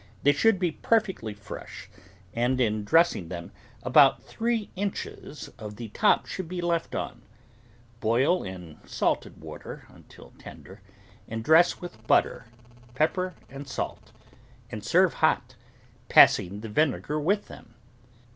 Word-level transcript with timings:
They 0.23 0.31
should 0.31 0.57
be 0.57 0.71
perfectly 0.71 1.35
fresh, 1.35 1.87
and 2.33 2.59
in 2.59 2.83
dressing 2.83 3.27
them, 3.29 3.51
about 3.83 4.23
three 4.23 4.71
inches 4.75 5.49
of 5.59 5.75
the 5.75 5.89
top 5.89 6.25
should 6.25 6.47
be 6.47 6.59
left 6.59 6.95
on. 6.95 7.21
Boil 7.99 8.41
in 8.41 8.79
salted 8.83 9.39
water 9.39 9.85
until 9.89 10.33
tender, 10.39 10.81
and 11.27 11.43
dress 11.43 11.79
with 11.81 12.03
butter, 12.07 12.47
pepper 12.95 13.35
and 13.47 13.67
salt, 13.67 14.11
and 14.71 14.83
serve 14.83 15.13
hot, 15.13 15.53
passing 16.09 16.61
the 16.61 16.69
vinegar 16.69 17.19
with 17.19 17.47
them. 17.47 17.75